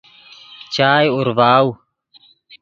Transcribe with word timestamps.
چائے 0.73 1.07
اورڤاؤ 1.15 1.67